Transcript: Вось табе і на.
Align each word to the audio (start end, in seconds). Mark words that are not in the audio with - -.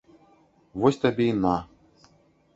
Вось 0.83 0.97
табе 1.03 1.27
і 1.35 1.37
на. 1.45 1.53